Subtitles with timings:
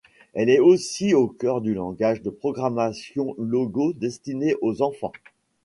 [0.33, 5.11] Elle est aussi au cœur du langage de programmation Logo destiné aux enfants.